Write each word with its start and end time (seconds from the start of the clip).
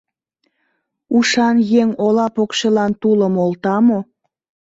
—Ушан 1.17 1.57
еҥ 1.81 1.89
ола 2.05 2.27
покшелан 2.35 2.91
тулым 3.01 3.33
олта 3.45 3.75
мо? 3.87 3.99